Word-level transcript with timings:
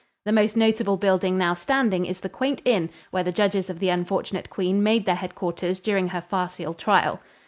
The 0.25 0.31
most 0.31 0.57
notable 0.57 0.97
building 0.97 1.37
now 1.37 1.53
standing 1.53 2.07
is 2.07 2.21
the 2.21 2.27
quaint 2.27 2.59
inn 2.65 2.89
where 3.11 3.23
the 3.23 3.31
judges 3.31 3.69
of 3.69 3.77
the 3.77 3.89
unfortunate 3.89 4.49
queen 4.49 4.81
made 4.81 5.05
their 5.05 5.13
headquarters 5.13 5.77
during 5.77 6.07
her 6.07 6.23
farcial 6.27 6.75
trial. 6.75 7.19